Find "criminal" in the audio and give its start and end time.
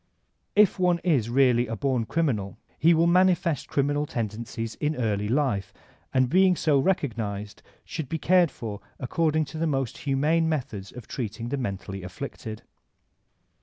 2.05-2.57, 3.67-4.07